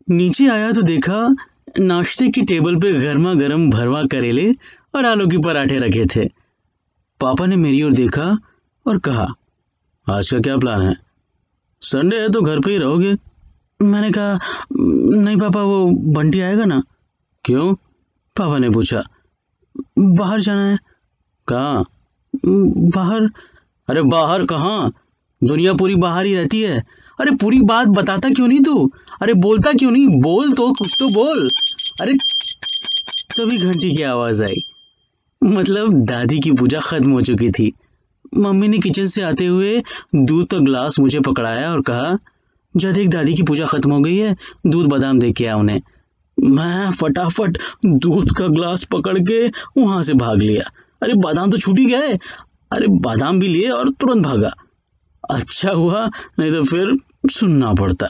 नीचे 0.09 0.49
आया 0.49 0.73
तो 0.73 0.83
देखा 0.83 1.35
नाश्ते 1.81 2.29
की 2.29 2.43
टेबल 2.43 2.77
पे 2.77 2.93
गर्मा 2.93 3.35
गर्म 3.35 3.71
भरवा 3.71 4.03
करेले 4.05 4.53
और 4.95 5.05
आलू 5.05 5.27
के 5.29 5.39
पराठे 5.39 5.79
रखे 5.79 6.05
थे। 6.07 6.25
पापा 7.21 7.47
ने 7.47 7.57
मेरी 7.57 7.83
ओर 7.83 7.93
देखा 7.93 8.27
और 8.87 8.99
कहा 8.99 9.27
आज 10.07 10.31
का 10.31 10.41
क्या 10.41 10.57
प्लान 10.57 10.83
है? 10.83 10.97
संडे 11.83 12.21
है 12.21 12.29
तो 12.29 12.43
घर 12.43 12.61
पे 12.61 12.71
ही 12.71 12.79
रहोगे। 12.79 13.15
मैंने 13.81 14.11
कहा, 14.11 14.39
नहीं 14.73 15.37
पापा, 15.37 15.63
वो 15.63 15.87
बंटी 16.15 16.41
आएगा 16.41 16.65
ना? 16.65 16.83
क्यों? 17.45 17.75
पापा 18.37 18.59
ने 18.59 18.71
पूछा, 18.71 19.03
बाहर 19.99 20.41
जाना 20.41 20.67
है। 20.71 20.79
कहाँ? 21.49 21.85
बाहर। 22.95 23.29
अरे 23.89 24.03
बाहर 24.03 24.45
कहाँ? 24.47 24.93
दुनिया 25.43 25.73
पूरी 25.75 25.95
बाहर 25.95 26.27
ही 26.27 26.35
रहती 26.35 26.61
है। 26.63 26.79
अरे 27.21 27.31
पूरी 27.31 27.61
बात 27.61 27.89
बताता 27.89 28.31
क्यों 28.31 28.49
नहीं 28.49 28.61
तू? 28.61 28.91
अरे 29.23 29.35
बोलता 29.35 29.73
क्यों 29.73 29.91
नहीं? 29.91 30.21
बोल 30.21 30.53
तो 30.53 30.71
कुछ 30.73 30.97
तो 30.99 31.09
बोल। 31.09 31.49
अरे 32.01 32.15
तभी 33.37 33.59
घंटी 33.59 33.95
की 33.97 34.03
आवाज़ 34.03 34.43
आई। 34.45 34.63
मतलब 35.43 35.95
दादी 36.05 36.39
की 36.39 36.53
पूजा 36.53 36.81
खत्म 36.81 37.11
हो 37.13 37.21
चुकी 37.21 37.51
थी। 37.51 37.73
मम्मी 38.37 38.69
ने 38.69 38.79
किचन 38.79 39.07
से 39.07 39.23
आते 39.23 39.47
हुए 39.47 39.83
दूध 40.15 40.47
का 40.49 40.59
ग्लास 40.59 40.99
मुझे 40.99 41.21
पकड़ाया 41.21 41.71
और 41.73 41.81
कहा 41.81 42.17
जब 42.77 42.97
एक 42.97 43.11
दादी 43.11 43.35
की 43.35 43.43
पूजा 43.43 43.67
खत्म 43.67 43.93
हो 43.93 44.01
गई 44.01 44.17
है, 44.17 44.37
दूध 44.67 44.87
बादाम 44.87 45.21
दे 45.21 45.33
के 45.33 45.47
आया 45.47 45.57
उन्हें। 45.57 45.81
मैं 46.39 46.91
फटाफट 46.91 47.59
दूध 47.87 48.37
का 48.39 48.47
ग्लास 48.47 48.85
पकड़ 48.85 49.19
के 49.19 49.49
वहाँ 49.81 50.03
से 50.03 50.15
भाग 50.15 50.39
लिया। 50.39 50.71
अरे, 51.03 51.15
बादाम 51.15 51.51
तो 51.51 51.59
छूट 51.59 51.79
ही 51.79 51.85
गए 51.85 52.19
अरे, 52.73 52.87
बादाम 52.89 53.41
भी 53.41 53.49
लिए 53.49 53.69
और 53.69 53.91
तुरंत 53.91 54.25
भागा। 54.25 54.55
अच्छा 55.31 55.71
हुआ, 55.71 56.11
नहीं 56.39 56.53
तो 56.53 56.65
फिर 56.65 56.97
सुनना 57.31 57.73
पड़ता। 57.73 58.09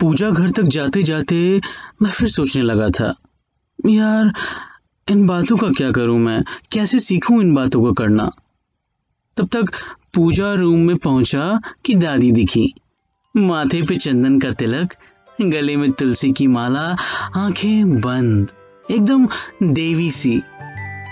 पूजा 0.00 0.30
घर 0.30 0.50
तक 0.50 0.62
जाते 0.62 1.02
जाते 1.02 1.60
मैं 2.02 2.10
फिर 2.10 2.28
सोचने 2.28 2.62
लगा 2.62 2.88
था, 2.88 3.14
यार, 3.86 4.32
इन 5.10 5.26
बातों 5.26 5.56
का 5.56 5.68
क्या 5.68 5.90
करूँ 5.90 6.18
मैं? 6.18 6.44
कैसे 6.72 7.00
सीखूं 7.00 7.40
इन 7.40 7.54
बातों 7.54 7.80
को 7.80 7.92
करना? 7.92 8.30
तब 9.36 9.48
तक 9.48 9.64
पूजा 10.14 10.52
रूम 10.54 10.78
में 10.78 10.96
पहुँचा 10.96 11.60
कि 11.84 11.94
दादी 11.94 12.32
दिखी। 12.32 12.74
माथे 13.36 13.82
पे 13.82 13.96
चंदन 13.96 14.38
का 14.38 14.50
तिलक 14.50 14.94
गले 15.40 15.76
में 15.76 15.90
तुलसी 15.92 16.30
की 16.32 16.46
माला 16.46 16.96
आँखें 17.36 18.00
बंद 18.00 18.50
एकदम 18.90 19.26
देवी 19.62 20.10
सी। 20.10 20.42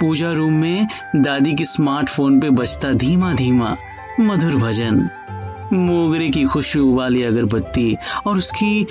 पूजा 0.01 0.33
रूम 0.33 0.53
में 0.53 0.87
दादी 1.17 1.53
के 1.53 1.65
स्मार्टफ़ोन 1.65 2.39
पे 2.41 2.51
बजता 2.51 2.93
धीमा 2.93 3.33
धीमा 3.33 3.77
मधुर 4.21 4.55
भजन। 4.55 5.09
मोगरे 5.73 6.29
की 6.31 6.45
खुशबू 6.45 6.95
वाली 6.97 7.23
अगरबत्ती 7.23 7.97
और 8.27 8.39
उसकी 8.39 8.87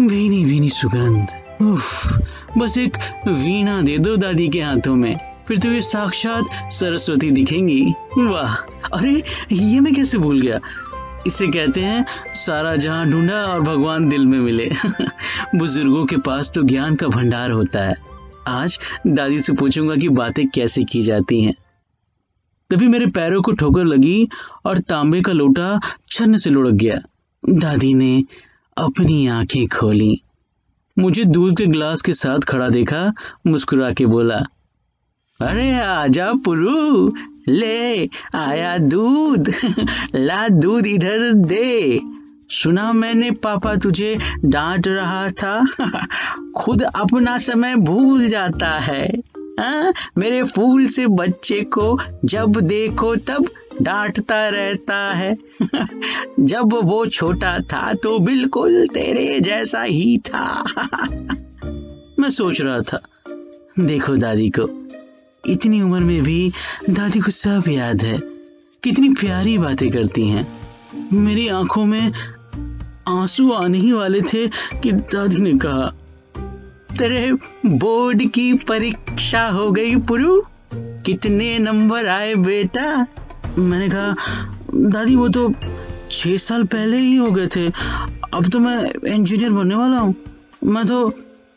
भीनी 0.00 0.44
भीनी 0.44 0.70
सुगंध। 0.70 1.26
उफ, 1.62 2.18
बस 2.58 2.78
एक 2.78 2.96
वीणा 3.28 3.80
दे 3.82 3.98
दो 3.98 4.16
दादी 4.16 4.48
के 4.48 4.62
हाथों 4.62 4.96
में 4.96 5.16
फिर 5.48 5.58
तो 5.58 5.68
ये 5.68 5.82
साक्षात 5.82 6.72
सरस्वती 6.72 7.30
दिखेंगी। 7.30 7.82
वाह 8.18 8.54
अरे 8.98 9.22
ये 9.52 9.80
मैं 9.80 9.94
कैसे 9.94 10.18
भूल 10.18 10.40
गया? 10.40 10.60
इसे 11.26 11.46
कहते 11.46 11.80
हैं 11.80 12.06
सारा 12.34 12.76
जहाँ 12.76 13.10
ढूंढा 13.10 13.34
और 13.34 13.60
भगवान 13.60 14.08
दिल 14.08 14.26
में 14.26 14.40
मिले। 14.40 14.70
बुज़ुर्गों 15.54 16.06
के 16.06 16.16
पास 16.16 16.50
तो 16.54 16.62
ज्ञान 16.62 16.94
का 16.96 17.08
भंडार 17.08 17.50
होता 17.50 17.78
है। 17.78 17.96
आज 18.48 18.78
दादी 19.06 19.40
से 19.40 19.52
पूछूँगा 19.52 19.96
कि 19.96 20.08
बातें 20.08 20.48
कैसे 20.48 20.84
की 20.84 21.02
जाती 21.02 21.42
हैं। 21.42 21.54
तभी 22.70 22.88
मेरे 22.88 23.06
पैरों 23.06 23.42
को 23.42 23.52
ठोकर 23.52 23.84
लगी 23.84 24.28
और 24.64 24.78
तांबे 24.78 25.20
का 25.20 25.32
लोटा 25.32 25.80
छन्न 26.10 26.36
से 26.36 26.50
लुढ़क 26.50 26.72
गया। 26.72 26.98
दादी 27.48 27.94
ने 27.94 28.24
अपनी 28.76 29.26
आँखें 29.26 29.66
खोली। 29.66 30.22
मुझे 30.98 31.24
दूध 31.24 31.56
के 31.56 31.66
गिलास 31.66 32.02
के 32.02 32.12
साथ 32.12 32.38
खड़ा 32.38 32.68
देखा, 32.68 33.12
मुस्कुरा 33.46 33.92
के 33.92 34.06
बोला, 34.06 34.42
अरे 35.40 35.80
आजा 35.80 36.32
पुरु 36.32 37.12
ले, 37.50 38.06
आया 38.34 38.78
दूध 38.78 39.52
ला 40.14 40.48
दूध 40.48 40.86
इधर 40.86 41.32
दे 41.32 42.00
सुना 42.50 42.92
मैंने 42.92 43.30
पापा 43.30 43.74
तुझे 43.74 44.18
डांट 44.44 44.88
रहा 44.88 45.28
था 45.28 45.66
खुद 46.56 46.82
अपना 46.82 47.38
समय 47.38 47.74
भूल 47.74 48.28
जाता 48.28 48.78
है 48.78 49.22
आ? 49.60 49.62
हाँ? 49.62 49.92
मेरे 50.18 50.42
फूल 50.42 50.86
से 50.86 51.06
बच्चे 51.06 51.60
को 51.62 51.98
जब 52.24 52.56
देखो 52.56 53.16
तब 53.16 53.46
डांटता 53.82 54.48
रहता 54.48 55.12
है 55.12 55.34
जब 56.40 56.72
वो 56.82 57.06
छोटा 57.06 57.58
था 57.58 57.92
तो 57.94 58.18
बिल्कुल 58.18 58.86
तेरे 58.86 59.40
जैसा 59.40 59.82
ही 59.82 60.18
था 60.18 60.64
मैं 62.18 62.30
सोच 62.30 62.60
रहा 62.60 62.80
था, 62.80 62.98
देखो 63.80 64.16
दादी 64.16 64.48
को 64.48 64.79
इतनी 65.50 65.82
उम्र 65.82 66.00
में 66.00 66.22
भी 66.22 66.52
दादी 66.90 67.20
को 67.20 67.30
सब 67.30 67.64
याद 67.68 68.02
है। 68.02 68.18
कितनी 68.82 69.08
प्यारी 69.08 69.58
बातें 69.58 69.90
करती 69.90 70.28
हैं। 70.28 70.60
मेरी 71.12 71.48
आँखों 71.48 71.84
में 71.84 72.12
आँसू 73.08 73.52
आने 73.52 73.78
ही 73.78 73.92
वाले 73.92 74.20
थे 74.20 74.48
कि 74.82 74.92
दादी 74.92 75.36
ने 75.36 75.58
कहा, 75.58 75.92
तेरे 76.98 77.32
बोर्ड 77.66 78.30
की 78.30 78.54
परीक्षा 78.54 79.48
हो 79.48 79.70
गई 79.70 79.96
पुरु। 79.96 80.42
कितने 80.74 81.58
नंबर 81.58 82.06
आए 82.06 82.34
बेटा? 82.34 83.06
मैंने 83.58 83.88
कहा, 83.88 84.16
दादी, 84.74 85.16
वो 85.16 85.28
तो 85.28 85.54
छह 86.10 86.36
साल 86.36 86.64
पहले 86.64 86.96
ही 86.96 87.16
हो 87.16 87.30
गए 87.30 87.46
थे। 87.46 87.66
अब 88.34 88.50
तो 88.52 88.58
मैं 88.58 89.08
इंजीनियर 89.08 89.50
बनने 89.50 89.74
वाला 89.74 89.98
हूँ। 89.98 90.14
मैं 90.64 90.86
तो 90.86 91.12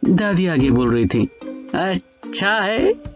दादी 0.06 0.48
आगे 0.48 0.72
बोल 0.72 0.92
रही 0.92 1.06
थी। 1.06 1.30
अच्छा 1.76 2.56
है। 2.62 3.12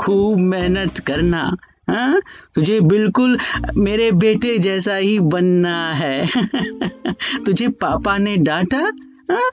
खूब 0.00 0.38
मेहनत 0.38 0.98
करना 0.98 1.56
हाँ 1.90 2.20
तुझे 2.54 2.80
बिल्कुल 2.80 3.38
मेरे 3.76 4.12
बेटे 4.12 4.58
जैसा 4.58 4.96
ही 4.96 5.18
बनना 5.18 5.92
है 5.92 6.26
तुझे 7.46 7.68
पापा 7.68 8.18
ने 8.18 8.36
डांटा 8.36 8.90
हाँ? 9.30 9.50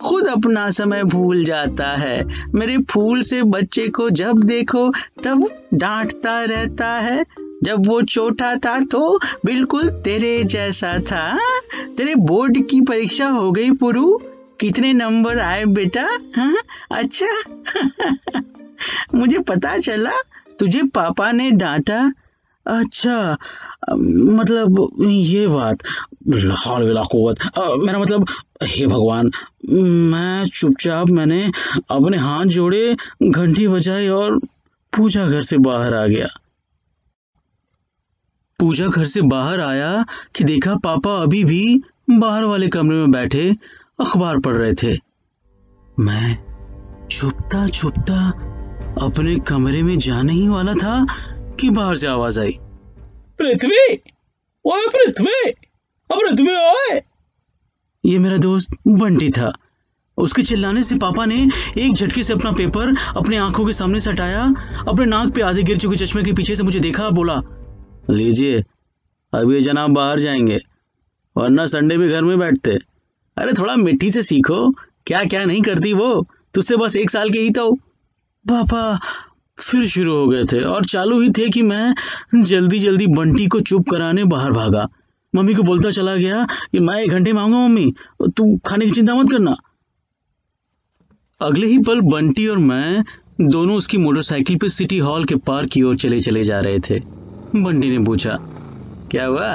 खुद 0.00 0.26
अपना 0.26 0.70
समय 0.70 1.04
भूल 1.04 1.44
जाता 1.44 1.86
है 1.86 2.24
मेरे 2.54 2.78
फूल 2.78 3.22
से 3.22 3.42
बच्चे 3.42 3.88
को 3.88 4.10
जब 4.10 4.38
देखो, 4.38 4.90
तब 5.24 5.48
डांटता 5.74 6.44
रहता 6.44 6.88
है 6.88 7.24
जब 7.64 7.86
वो 7.86 8.02
छोटा 8.02 8.56
था 8.56 8.80
तो 8.80 9.20
बिल्कुल 9.44 9.88
तेरे 9.88 10.44
जैसा 10.44 10.98
था 11.12 11.20
हाँ? 11.20 11.60
तेरे 11.96 12.14
बोर्ड 12.14 12.66
की 12.66 12.80
परीक्षा 12.80 13.28
हो 13.28 13.52
गई, 13.52 13.70
पुरु 13.70 14.18
कितने 14.60 14.92
नंबर 14.92 15.38
आए 15.38 15.64
बेटा 15.64 16.08
हाँ? 16.36 16.56
अच्छा 16.90 17.26
मुझे 19.14 19.38
पता 19.38 19.76
चला, 19.78 20.12
तुझे 20.58 20.82
पापा 20.94 21.30
ने 21.32 21.50
डांटा। 21.52 22.12
अच्छा 22.66 23.36
मतलब 23.90 24.96
ये 25.02 25.46
बात 25.48 25.82
मेरा 26.26 27.98
मतलब 27.98 28.26
हे 28.62 28.86
भगवान, 28.86 29.30
मैं 29.70 30.46
चुपचाप 30.46 31.08
मैंने 31.08 31.42
अपने 31.90 32.18
हाथ 32.18 32.44
जोड़े, 32.46 32.96
घंटी 33.22 33.66
बजाई 33.68 34.08
और 34.08 34.38
पूजा 34.92 35.26
घर 35.26 35.42
से 35.42 35.58
बाहर 35.58 35.94
आ 35.94 36.06
गया। 36.06 36.26
पूजा 38.60 38.86
घर 38.86 39.04
से 39.04 39.22
बाहर 39.22 39.60
आया 39.60 40.04
कि 40.34 40.44
देखा 40.44 40.74
पापा 40.84 41.16
अभी 41.22 41.44
भी 41.44 41.82
बाहर 42.10 42.44
वाले 42.44 42.68
कमरे 42.68 42.96
में 42.96 43.10
बैठे, 43.10 43.50
अखबार 44.00 44.38
पढ़ 44.38 44.56
रहे 44.56 44.72
थे। 44.74 44.98
मैं 45.96 46.38
छुपता 47.10 47.66
छुपता 47.68 48.30
अपने 49.02 49.36
कमरे 49.36 49.82
में 49.82 49.98
जाने 49.98 50.32
ही 50.32 50.48
वाला 50.48 50.74
था 50.74 51.06
कि 51.60 51.70
बाहर 51.70 51.96
से 51.96 52.06
आवाज़ 52.06 52.40
आई? 52.40 52.58
पृथ्वी! 53.38 53.94
ओए 54.64 54.86
पृथ्वी! 54.86 55.50
पृथ्वी 56.10 56.54
ओए 56.56 57.00
ये 58.04 58.18
मेरा 58.18 58.36
दोस्त 58.36 58.76
बंटी 58.88 59.28
था। 59.30 59.52
उसके 60.16 60.42
चिल्लाने 60.42 60.82
से 60.82 60.96
पापा 60.96 61.24
ने 61.24 61.48
एक 61.78 61.94
झटके 61.94 62.22
से 62.24 62.32
अपना 62.32 62.50
पेपर 62.50 62.94
अपने 63.16 63.36
आँखों 63.36 63.66
के 63.66 63.72
सामने 63.72 64.00
से 64.00 64.10
हटाया 64.10 64.42
अपने 64.88 65.04
नाक 65.04 65.32
पे 65.34 65.42
आधे 65.42 65.62
गिर 65.62 65.78
चुके 65.78 65.96
चश्मे 65.96 66.22
के 66.22 66.32
पीछे 66.32 66.56
से 66.56 66.62
मुझे 66.62 66.80
देखा 66.80 67.02
और 67.02 67.12
बोला 67.12 67.40
लीजिए 68.10 68.64
अब 69.32 69.52
ये 69.52 69.60
जनाब 69.60 69.90
बाहर 69.90 70.18
जाएँगे 70.18 70.60
वरना 71.36 71.66
संडे 71.66 71.98
भी 71.98 72.08
घर 72.08 72.22
में 72.22 72.38
बैठते। 72.38 72.78
अरे 73.36 73.52
थोड़ा 73.52 73.76
मिट्टी 73.76 74.10
से 74.10 74.22
सीखो 74.22 74.70
क्या 75.06 75.24
क्या 75.24 75.44
नहीं 75.44 75.62
करती 75.62 75.92
वो? 75.92 76.26
तुझसे 76.54 76.76
बस 76.76 76.96
एक 76.96 77.10
साल 77.10 77.30
के 77.30 77.38
ही 77.38 77.50
तो। 77.50 77.78
पापा, 78.48 78.98
फिर 79.58 79.86
शुरू 79.88 80.16
हो 80.16 80.26
गए 80.28 80.44
थे 80.44 80.62
और 80.64 80.84
चालू 80.84 81.20
ही 81.20 81.30
थे 81.30 81.48
कि 81.48 81.62
मैं 81.62 82.42
जल्दी 82.44 82.78
जल्दी 82.78 83.06
बंटी 83.06 83.46
को 83.46 83.60
चुप 83.60 83.88
कराने 83.90 84.24
बाहर 84.24 84.52
भागा। 84.52 84.86
मम्मी 85.34 85.54
को 85.54 85.62
बोलता 85.62 85.90
चला 85.90 86.14
गया 86.16 86.44
कि 86.72 86.80
मैं 86.80 87.00
एक 87.00 87.10
घंटे 87.10 87.32
में 87.32 87.40
आऊँगा, 87.42 87.58
मम्मी। 87.58 87.92
तू 88.36 88.56
खाने 88.66 88.86
की 88.86 88.90
चिंता 88.90 89.14
मत 89.14 89.30
करना। 89.30 89.54
अगले 91.40 91.66
ही 91.66 91.78
पल 91.78 92.00
बंटी 92.00 92.46
और 92.46 92.58
मैं 92.58 93.04
दोनों 93.40 93.76
उसकी 93.76 93.98
मोटरसाइकिल 93.98 94.56
पे 94.56 94.68
सिटी 94.68 94.98
हॉल 94.98 95.24
के 95.24 95.36
पार्क 95.36 95.70
की 95.70 95.82
ओर 95.82 95.96
चले 95.96 96.20
चले 96.20 96.44
जा 96.44 96.60
रहे 96.60 96.78
थे। 96.80 97.00
बंटी 97.52 97.90
ने 97.90 98.04
पूछा, 98.04 98.38
क्या 99.10 99.26
हुआ? 99.26 99.52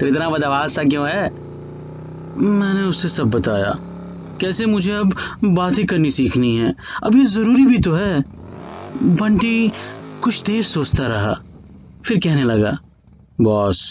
तो 0.00 0.06
इतना 0.06 0.30
बदवास 0.30 0.74
सा 0.74 0.84
क्यों 0.84 1.08
है? 1.08 1.30
मैंने 2.36 2.82
उससे 2.82 3.08
सब 3.08 3.30
बताया। 3.30 3.78
कैसे 4.40 4.66
मुझे 4.66 4.92
अब 4.92 5.14
बातें 5.44 5.86
करनी 5.86 6.10
सीखनी 6.10 6.56
है? 6.56 6.74
अब 7.04 7.16
ये 7.16 7.24
ज़रूरी 7.24 7.66
भी 7.66 7.78
तो 7.78 7.92
है। 7.92 8.22
बंटी 9.02 9.72
कुछ 10.22 10.42
देर 10.42 10.64
सोचता 10.64 11.06
रहा, 11.06 11.34
फिर 12.04 12.18
कहने 12.18 12.44
लगा, 12.44 12.78
बॉस, 13.40 13.82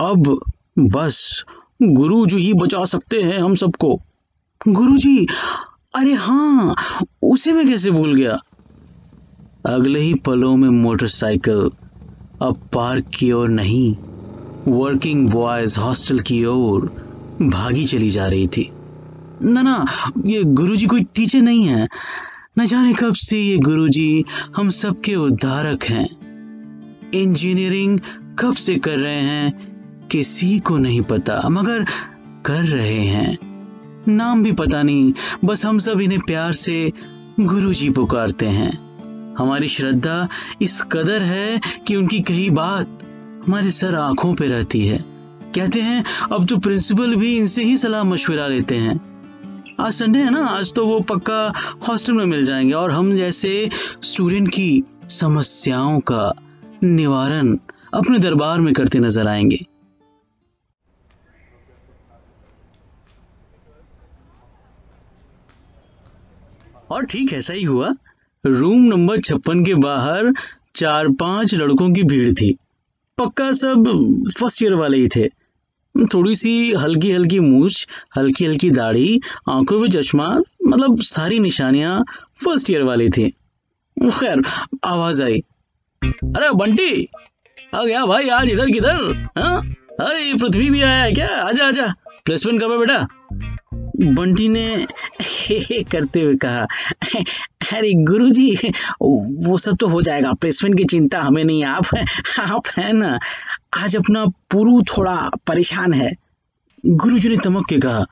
अब 0.00 0.40
बस 0.78 1.44
गुरु 1.82 2.26
जी 2.26 2.36
ही 2.36 2.52
बचा 2.54 2.84
सकते 2.84 3.22
हैं 3.22 3.38
हम 3.38 3.54
सबको। 3.54 3.98
गुरु 4.68 4.96
जी, 4.98 5.26
अरे 5.94 6.12
हाँ 6.12 6.74
उसे 7.22 7.52
मैं 7.52 7.66
कैसे 7.68 7.90
भूल 7.90 8.14
गया? 8.14 8.38
अगले 9.64 10.00
ही 10.00 10.14
पलों 10.14 10.56
में 10.56 10.68
मोटरसाइकिल 10.68 11.70
अब 12.40 12.58
पार्क 12.72 13.06
की 13.18 13.32
ओर 13.32 13.48
नहीं 13.48 13.96
वर्किंग 14.66 15.30
बॉयज़ 15.30 15.78
हॉस्टल 15.80 16.18
की 16.20 16.44
ओर 16.44 16.90
भागी 17.42 17.84
चली 17.86 18.10
जा 18.10 18.26
रही 18.26 18.48
थी। 18.48 18.70
ना 19.42 19.62
ना, 19.62 19.86
ये 20.26 20.44
गुरुजी 20.44 20.86
कोई 20.86 21.00
टीचर 21.00 21.40
नहीं 21.40 21.64
है। 21.64 21.88
न 22.58 22.66
जाने 22.66 22.92
कब 22.92 23.14
से 23.14 23.40
ये 23.40 23.56
गुरुजी 23.56 24.24
हम 24.56 24.70
सबके 24.70 25.14
उद्धारक 25.14 25.84
हैं। 25.84 26.08
इंजीनियरिंग 27.14 28.00
कब 28.38 28.54
से 28.54 28.76
कर 28.76 28.98
रहे 28.98 29.20
हैं, 29.20 29.76
किसी 30.10 30.58
को 30.58 30.78
नहीं 30.78 31.00
पता, 31.00 31.48
मगर 31.48 31.86
कर 32.46 32.64
रहे 32.64 33.00
हैं। 33.00 33.38
नाम 34.08 34.42
भी 34.42 34.52
पता 34.52 34.82
नहीं, 34.82 35.12
बस 35.44 35.66
हम 35.66 35.78
सब 35.78 36.00
इन्हें 36.00 36.20
प्यार 36.20 36.52
से 36.52 36.92
गुरुजी 37.40 37.90
पुकारते 37.90 38.46
हैं। 38.46 38.86
हमारी 39.38 39.68
श्रद्धा 39.68 40.28
इस 40.62 40.82
कदर 40.82 41.22
है 41.22 41.60
कि 41.86 41.96
उनकी 41.96 42.20
कही 42.20 42.50
बात 42.50 42.98
हमारे 43.46 43.70
सर 43.70 43.94
आँखों 43.94 44.34
पे 44.34 44.48
रहती 44.48 44.86
है। 44.86 45.04
कहते 45.54 45.80
हैं, 45.80 46.04
अब 46.32 46.46
तो 46.46 46.56
प्रिंसिपल 46.56 47.16
भी 47.16 47.36
इनसे 47.36 47.64
ही 47.64 47.76
सलाह 47.76 48.02
मशवरा 48.02 48.46
लेते 48.46 48.76
हैं। 48.76 49.15
आज 49.80 49.92
संडे 49.92 50.18
है 50.18 50.30
ना? 50.30 50.40
आज 50.46 50.72
तो 50.74 50.86
वो 50.86 51.00
पक्का 51.00 51.52
हॉस्टल 51.88 52.12
में 52.12 52.24
मिल 52.26 52.44
जाएँगे 52.44 52.72
और 52.72 52.90
हम 52.90 53.14
जैसे 53.16 53.70
स्टूडेंट 54.02 54.48
की 54.48 54.84
समस्याओं 55.10 56.00
का 56.00 56.32
निवारण 56.82 57.56
अपने 57.94 58.18
दरबार 58.18 58.60
में 58.60 58.72
करते 58.74 58.98
नज़र 58.98 59.28
आएँगे। 59.28 59.58
और 66.90 67.04
ठीक 67.04 67.32
ऐसा 67.32 67.52
ही 67.52 67.64
हुआ। 67.64 67.94
रूम 68.46 68.82
नंबर 68.82 69.20
छप्पन 69.20 69.64
के 69.64 69.74
बाहर 69.74 70.32
चार 70.74 71.08
पाँच 71.08 71.54
लड़कों 71.54 71.92
की 71.92 72.02
भीड़ 72.02 72.32
थी। 72.32 72.56
पक्का 73.18 73.52
सब 73.52 73.92
फ़र्स्ट 74.38 74.62
ईयर 74.62 74.74
वाले 74.74 74.98
ही 74.98 75.08
थे। 75.16 75.28
थोड़ी 76.04 76.34
सी 76.36 76.72
हल्की 76.72 77.12
हल्की 77.12 77.40
मूछ 77.40 77.86
हल्की 78.16 78.44
हल्की 78.44 78.70
दाढ़ी, 78.70 79.20
आँखों 79.50 79.78
में 79.80 79.88
चश्मा 79.90 80.28
मतलब 80.66 81.00
सारी 81.02 81.38
निशानियाँ 81.38 82.04
फ़र्स्ट 82.44 82.70
ईयर 82.70 82.82
वाली 82.82 83.08
थी। 83.08 83.30
खैर, 83.96 84.42
आवाज़ 84.84 85.22
आई। 85.22 85.38
अरे 86.02 86.50
बंटी, 86.54 87.08
आ 87.74 87.84
गया 87.84 88.04
भाई 88.06 88.28
आज 88.28 88.48
इधर 88.48 88.70
किधर 88.70 89.28
हाँ 89.38 89.62
पृथ्वी 90.00 90.70
भी 90.70 90.80
आया 90.82 91.02
है 91.02 91.12
क्या? 91.12 91.26
आजा 91.26 91.66
आजा। 91.66 91.94
प्लेसमेंट 92.24 92.62
कब 92.62 92.72
है 92.72 92.78
बेटा। 92.78 93.06
बंटी 94.14 94.48
ने 94.48 94.64
हे 95.22 95.58
हे 95.60 95.82
करते 95.82 96.20
हुए 96.20 96.34
कहा, 96.36 96.66
अरे 97.72 97.92
गुरुजी, 98.04 98.54
वो 99.02 99.56
सब 99.58 99.76
तो 99.76 99.86
हो 99.88 100.02
जाएगा। 100.02 100.32
प्लेसमेंट 100.32 100.76
की 100.78 100.84
चिंता 100.84 101.20
हमें 101.20 101.42
नहीं, 101.44 101.64
आप 101.64 101.86
आप 102.38 102.66
है 102.78 102.92
ना। 102.92 103.18
आज 103.72 103.96
अपना 103.96 104.24
पुरु 104.50 104.82
थोड़ा 104.82 105.30
परेशान 105.46 105.92
है। 105.92 106.10
गुरुजी 106.84 107.28
ने 107.28 107.36
तमक 107.36 107.66
के 107.68 107.78
कहा, 107.78 108.04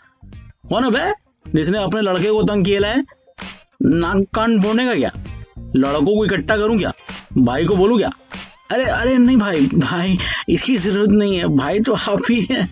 कौन 0.69 0.97
है 0.97 1.15
जिसने 1.47 1.79
अपने 1.79 2.01
लड़के 2.01 2.31
को 2.31 2.43
तंग 2.43 2.65
किया 2.65 2.89
है, 2.89 3.05
नाक 3.83 4.25
कान 4.35 4.59
बोने 4.61 4.87
का 4.87 4.95
क्या? 4.95 5.11
लड़कों 5.77 6.17
को 6.17 6.25
इकट्ठा 6.25 6.57
करूँ 6.57 6.79
क्या? 6.79 6.93
भाई 7.39 7.65
को 7.65 7.77
बोलूँ 7.77 7.99
क्या? 7.99 8.11
अरे 8.71 8.85
अरे 8.85 9.17
नहीं 9.19 9.37
भाई 9.37 9.67
भाई 9.75 10.19
इसकी 10.49 10.77
ज़रूरत 10.77 11.11
नहीं 11.11 11.37
है। 11.37 11.47
भाई 11.57 11.81
तो 11.81 11.95
आप 11.95 12.31
ही 12.31 12.41
है। 12.51 12.69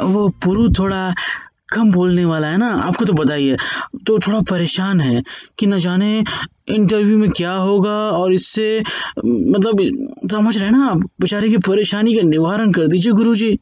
वो 0.00 0.28
पुरु 0.44 0.68
थोड़ा 0.78 1.14
कम 1.72 1.92
बोलने 1.92 2.24
वाला 2.24 2.46
है 2.46 2.56
ना, 2.56 2.68
आपको 2.68 3.04
तो 3.04 3.30
है। 3.32 3.56
तो 4.06 4.18
थोड़ा 4.18 4.40
परेशान 4.40 5.00
है 5.00 5.22
कि 5.58 5.66
न 5.66 5.78
जाने 5.78 6.24
इंटरव्यू 6.70 7.18
में 7.18 7.30
क्या 7.30 7.52
होगा 7.52 7.96
और 8.10 8.32
इससे 8.32 8.82
मतलब 9.18 10.28
समझ 10.30 10.56
रहे 10.56 10.64
हैं 10.64 10.72
ना 10.72 10.86
आप? 10.86 10.98
बेचारे 11.20 11.48
की 11.48 11.56
परेशानी 11.58 12.14
का 12.14 12.22
निवारण 12.22 12.72
कर 12.72 12.86
दीजिए 12.86 13.12
गुरुजी। 13.12 13.58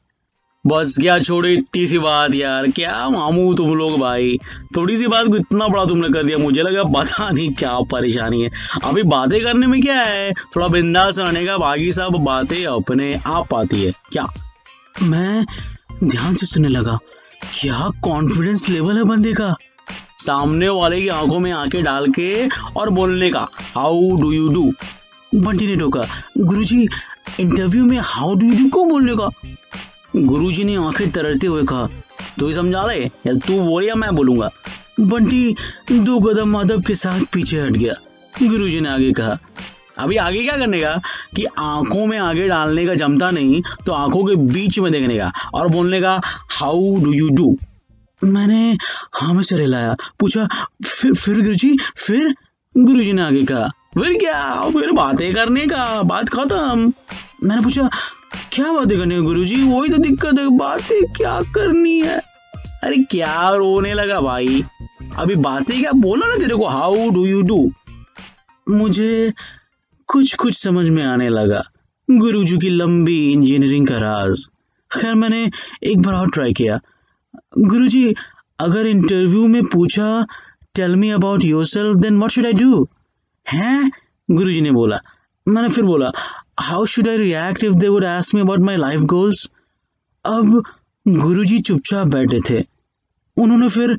बस 0.66 0.96
क्या 1.00 1.18
छोड़ो 1.18 1.48
इतनी 1.48 1.86
सी 1.86 1.98
बात 1.98 2.34
यार। 2.34 2.70
क्या 2.70 3.08
मामू 3.08 3.54
तुम 3.54 3.74
लोग 3.74 3.98
भाई? 3.98 4.38
थोड़ी 4.76 4.96
सी 4.96 5.06
बात 5.06 5.26
को 5.26 5.36
इतना 5.36 5.68
बड़ा 5.68 5.84
तुमने 5.84 6.08
कर 6.08 6.24
दिया 6.24 6.38
मुझे 6.38 6.62
लगा 6.62 6.84
पता 6.84 7.30
नहीं 7.30 7.52
क्या 7.54 7.78
परेशानी 7.80 8.42
है। 8.42 8.50
अभी 8.84 9.02
बातें 9.02 9.40
करने 9.44 9.66
में 9.66 9.80
क्या 9.82 10.00
है? 10.00 10.32
थोड़ा 10.56 10.68
बिंदास 10.68 11.18
रहने 11.18 11.46
का 11.46 11.58
बाकी 11.58 11.92
सब 11.92 12.16
बातें 12.20 12.64
अपने 12.66 13.14
आप 13.26 13.54
आती 13.54 13.82
है। 13.84 13.92
क्या? 14.12 14.26
मैं 15.02 15.46
ध्यान 16.04 16.34
से 16.34 16.46
सुनने 16.46 16.68
लगा। 16.68 16.98
क्या 17.60 17.90
कॉन्फिडेंस 18.02 18.68
लेवल 18.68 18.96
है 18.96 19.04
बंदे 19.04 19.32
का? 19.32 19.54
सामने 20.18 20.68
वाले 20.68 21.00
की 21.00 21.08
आँखों 21.08 21.38
में 21.38 21.50
आँखें 21.52 21.82
डाल 21.84 22.06
के 22.12 22.48
और 22.76 22.90
बोलने 22.90 23.30
का 23.30 23.46
how 23.74 24.16
do 24.20 24.32
you 24.32 24.48
do 24.48 24.72
Bunty 25.34 25.66
ने 25.66 25.76
टोका, 25.76 26.06
गुरुजी 26.38 26.86
इंटरव्यू 27.40 27.84
में 27.84 27.98
हाउ 28.00 28.34
डू 28.34 28.46
यू 28.46 28.56
डू 28.58 28.68
को 28.68 28.84
बोलने 28.84 29.14
का? 29.16 29.28
गुरुजी 30.16 30.64
ने 30.64 30.76
आँखें 30.76 31.10
तरते 31.12 31.46
हुए 31.46 31.62
कहा, 31.62 31.86
तू 32.38 32.46
ही 32.46 32.54
समझा 32.54 32.84
ले 32.86 33.04
या 33.04 33.34
तू 33.46 33.60
बोल 33.62 33.84
या 33.84 33.94
मैं 33.94 34.14
बोलूँगा? 34.16 34.50
बंटी 35.00 35.54
दो 35.92 36.18
कदम 36.20 36.58
अदब 36.60 36.84
के 36.86 36.94
साथ 36.94 37.20
पीछे 37.32 37.60
हट 37.60 37.72
गया। 37.72 37.94
गुरुजी 38.42 38.80
ने 38.80 38.88
आगे 38.88 39.12
कहा, 39.12 39.38
अभी 39.98 40.16
आगे 40.16 40.42
क्या 40.44 40.56
करने 40.56 40.80
का? 40.80 40.94
कि 41.36 41.44
आँखों 41.58 42.06
में 42.06 42.18
आगे 42.18 42.48
डालने 42.48 42.86
का 42.86 42.94
जमता 42.94 43.30
नहीं 43.30 43.62
तो 43.86 43.92
आँखों 43.92 44.24
के 44.24 44.36
बीच 44.52 44.78
में 44.78 44.92
देखने 44.92 45.18
का 45.18 45.32
और 45.54 45.68
बोलने 45.68 46.00
का 46.00 46.20
हाउ 46.50 46.94
डू 47.00 47.12
यू 47.12 47.28
डू 47.30 47.56
मैंने 48.22 48.76
हाँ 49.14 49.32
में 49.34 49.42
सर 49.42 49.60
हिलाया। 49.60 49.96
पूछा, 50.20 50.46
फिर 50.86 51.14
फिर 51.14 51.42
गुरुजी 51.42 51.76
फिर? 51.96 52.34
गुरुजी 52.74 53.12
ने 53.12 53.22
आगे 53.22 53.42
कहा, 53.44 53.68
फिर 53.94 54.16
क्या? 54.18 54.70
फिर 54.70 54.92
बातें 54.92 55.34
करने 55.34 55.66
का, 55.66 56.02
बात 56.02 56.28
खत्म। 56.28 56.92
मैंने 57.44 57.62
पूछा, 57.62 57.88
क्या 58.52 58.72
बातें 58.72 58.96
करने 58.98 59.16
का 59.16 59.22
गुरुजी? 59.22 59.62
वही 59.62 59.88
तो 59.88 59.98
दिक्कत 59.98 60.38
है, 60.38 60.48
बातें 60.58 61.00
क्या 61.12 61.40
करनी 61.54 61.98
है? 62.00 62.18
अरे, 62.84 62.96
क्या 63.10 63.50
रोने 63.50 63.92
लगा 63.94 64.20
भाई? 64.20 64.64
अभी 65.16 65.34
बातें 65.34 65.80
क्या? 65.80 65.92
बोला 65.92 66.26
ना 66.26 66.36
तेरे 66.36 66.56
को 66.56 66.66
हाउ 66.66 67.08
डू 67.10 67.26
यू 67.26 67.42
डू 67.42 67.70
मुझे 68.68 69.32
कुछ 70.08 70.34
कुछ 70.34 70.54
समझ 70.54 70.88
में 70.88 71.02
आने 71.04 71.28
लगा, 71.28 71.62
गुरुजी 72.08 72.58
की 72.58 72.68
लंबी 72.68 73.18
इंजीनियरिंग 73.32 73.86
का 73.88 73.98
राज। 73.98 74.46
खैर, 74.90 75.14
मैंने 75.14 75.50
एक 75.82 76.02
बार 76.02 76.14
और 76.14 76.30
ट्राई 76.30 76.52
किया। 76.52 76.80
गुरुजी, 77.52 78.14
अगर 78.60 78.86
इंटरव्यू 78.86 79.46
में 79.48 79.64
पूछा 79.66 80.26
tell 80.74 80.96
me 80.96 81.10
about 81.10 81.44
yourself 81.66 81.96
then 82.00 82.18
what 82.22 82.30
should 82.30 82.46
I 82.46 82.52
do 82.52 82.88
हैं? 83.46 83.90
गुरुजी 84.28 84.60
ने 84.60 84.70
बोला। 84.70 85.00
मैंने 85.46 85.68
फिर 85.68 85.84
बोला 85.84 86.10
how 86.60 86.86
should 86.86 87.08
I 87.08 87.16
react 87.16 87.64
if 87.64 87.74
they 87.74 87.88
would 87.88 88.04
ask 88.04 88.34
me 88.34 88.40
about 88.40 88.60
my 88.60 88.76
life 88.76 89.00
goals 89.12 89.48
अब 90.24 90.62
गुरुजी 91.06 91.58
चुपचाप 91.58 92.06
बैठे 92.06 92.40
थे। 92.50 92.64
उन्होंने 93.36 93.68
फिर 93.68 93.94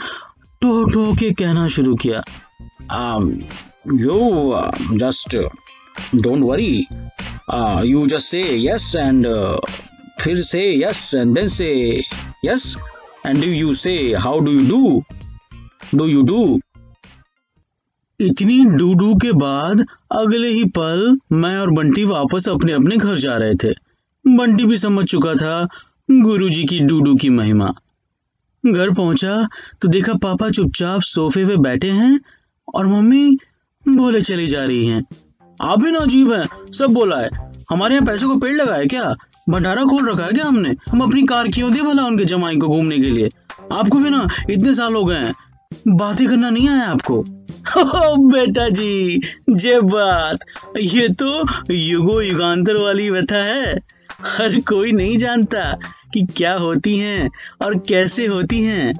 टो 0.61 0.83
टो 0.91 1.13
के 1.19 1.31
कहना 1.31 1.67
शुरू 1.67 1.95
किया। 1.95 2.23
You 3.87 4.17
just 4.99 5.35
don't 6.15 6.43
worry 6.43 6.85
you 7.89 8.05
just 8.07 8.27
say 8.27 8.43
yes 8.65 8.93
and 8.95 9.27
फिर 10.21 10.41
से 10.43 10.61
yes 10.83 11.13
and 11.15 11.35
then 11.35 11.47
say 11.47 11.69
yes 12.45 12.75
and 13.25 13.41
do 13.41 13.51
you 13.51 13.73
say 13.73 13.93
how 14.15 14.39
do 14.39 14.51
you 14.51 14.67
do 14.67 15.03
do 15.95 16.05
you 16.07 16.21
do 16.23 16.59
इतनी 18.19 18.63
डू 18.67 18.93
डू 18.93 19.13
के 19.15 19.31
बाद 19.31 19.85
अगले 20.11 20.47
ही 20.47 20.63
पल 20.77 21.17
मैं 21.31 21.57
और 21.57 21.69
बंटी 21.71 22.03
वापस 22.05 22.47
अपने 22.49 22.71
अपने 22.71 22.97
घर 22.97 23.17
जा 23.17 23.37
रहे 23.37 23.53
थे। 23.63 23.71
बंटी 24.25 24.65
भी 24.65 24.77
समझ 24.77 25.05
चुका 25.05 25.33
था 25.35 25.67
गुरुजी 26.11 26.63
की 26.65 26.79
डूडू 26.79 27.15
की 27.15 27.29
महिमा। 27.29 27.69
घर 28.63 28.93
पहुँचा 28.93 29.47
तो 29.81 29.87
देखा 29.87 30.13
पापा 30.13 30.49
चुपचाप 30.49 31.01
सोफे 31.01 31.45
पे 31.45 31.57
बैठे 31.57 31.89
हैं 31.91 32.19
और 32.75 32.87
मम्मी 32.87 33.37
बोले 33.85 34.21
चली 34.21 34.47
जा 34.47 34.63
रही 34.63 34.85
हैं। 34.85 35.03
आप 35.59 35.79
भी 35.79 35.91
ना 35.91 35.99
अजीब 35.99 36.31
है, 36.33 36.43
सब 36.73 36.93
बोला 36.93 37.19
है। 37.19 37.29
हमारे 37.69 37.95
यहाँ 37.95 38.05
पैसों 38.07 38.29
को 38.29 38.35
पेड़ 38.39 38.55
लगा 38.55 38.75
है 38.75 38.85
क्या? 38.85 39.13
भंडारा 39.49 39.83
खोल 39.83 40.09
रखा 40.09 40.25
है 40.25 40.31
क्या 40.31 40.45
हमने? 40.45 40.75
हम 40.91 41.01
अपनी 41.01 41.23
कार 41.23 41.47
क्यों 41.47 41.71
दे 41.73 41.81
भला 41.81 42.05
उनके 42.05 42.25
जमाई 42.25 42.55
को 42.55 42.67
घूमने 42.67 42.97
के 42.97 43.09
लिए। 43.09 43.29
आपको 43.71 43.99
भी 43.99 44.09
ना 44.09 44.27
इतने 44.49 44.73
साल 44.73 44.95
हो 44.95 45.03
गए 45.05 45.15
हैं। 45.15 45.33
बातें 45.87 46.27
करना 46.27 46.49
नहीं 46.49 46.69
आया 46.69 46.85
आपको? 46.85 47.17
ओ 47.77 48.15
बेटा 48.29 48.67
जी 48.69 49.21
जे 49.49 49.79
बात। 49.81 50.45
ये 50.79 51.07
तो 51.13 51.73
युगो 51.73 52.21
युगांतर 52.21 52.77
वाली 52.77 53.09
व्यथा 53.09 53.43
है। 53.43 53.77
हर 54.27 54.59
कोई 54.59 54.91
नहीं 54.91 55.17
जानता 55.17 55.61
कि 56.13 56.25
क्या 56.37 56.53
होती 56.57 56.97
हैं 56.97 57.29
और 57.61 57.77
कैसे 57.79 58.25
होती 58.25 58.61
हैं 58.63 58.93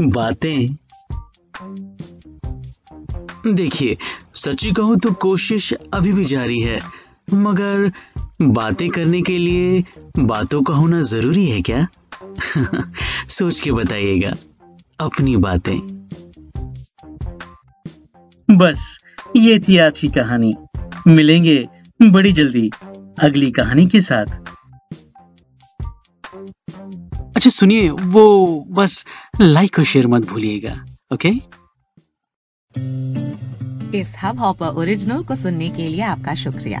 बातें। 0.00 0.66
देखिए, 3.46 3.96
सच्ची 4.34 4.70
कहूँ 4.72 4.98
तो 4.98 5.12
कोशिश 5.12 5.72
अभी 5.94 6.12
भी 6.12 6.24
जारी 6.24 6.60
है, 6.60 6.80
मगर 7.34 7.90
बातें 8.42 8.88
करने 8.90 9.22
के 9.22 9.38
लिए 9.38 9.84
बातों 10.18 10.62
का 10.62 10.74
होना 10.74 11.00
ज़रूरी 11.02 11.46
है 11.46 11.60
क्या? 11.62 11.86
सोच 13.28 13.60
के 13.60 13.72
बताइएगा। 13.72 14.32
अपनी 15.00 15.36
बातें। 15.36 15.78
बस 18.50 18.98
ये 19.36 19.58
थी 19.58 19.78
आज 19.78 19.98
की 19.98 20.08
कहानी। 20.08 20.52
मिलेंगे 21.06 21.68
बड़ी 22.02 22.32
जल्दी 22.32 22.70
अगली 23.22 23.50
कहानी 23.50 23.86
के 23.86 24.00
साथ। 24.00 24.26
अच्छा 27.36 27.50
सुनिए 27.50 27.88
वो 27.90 28.24
बस 28.68 29.04
लाइक 29.40 29.78
और 29.78 29.84
शेयर 29.84 30.06
मत 30.06 30.28
भूलिएगा 30.28 30.84
ओके 31.14 31.28
इस 33.98 34.14
हब 34.22 34.38
हॉपर 34.38 34.66
ओरिजिनल 34.66 35.22
को 35.24 35.34
सुनने 35.34 35.68
के 35.68 35.88
लिए 35.88 36.02
आपका 36.02 36.34
शुक्रिया। 36.34 36.80